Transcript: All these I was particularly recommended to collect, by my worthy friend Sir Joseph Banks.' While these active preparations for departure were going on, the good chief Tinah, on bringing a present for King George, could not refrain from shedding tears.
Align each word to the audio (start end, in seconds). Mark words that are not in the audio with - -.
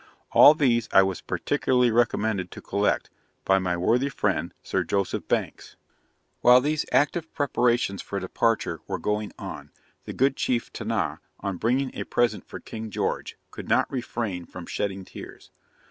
All 0.31 0.55
these 0.55 0.89
I 0.91 1.03
was 1.03 1.21
particularly 1.21 1.91
recommended 1.91 2.49
to 2.49 2.59
collect, 2.59 3.11
by 3.45 3.59
my 3.59 3.77
worthy 3.77 4.09
friend 4.09 4.51
Sir 4.63 4.83
Joseph 4.83 5.27
Banks.' 5.27 5.75
While 6.39 6.59
these 6.59 6.87
active 6.91 7.31
preparations 7.35 8.01
for 8.01 8.19
departure 8.19 8.79
were 8.87 8.97
going 8.97 9.31
on, 9.37 9.69
the 10.05 10.13
good 10.13 10.35
chief 10.35 10.73
Tinah, 10.73 11.19
on 11.41 11.57
bringing 11.57 11.91
a 11.93 12.05
present 12.05 12.43
for 12.47 12.59
King 12.59 12.89
George, 12.89 13.37
could 13.51 13.69
not 13.69 13.91
refrain 13.91 14.47
from 14.47 14.65
shedding 14.65 15.05
tears. 15.05 15.51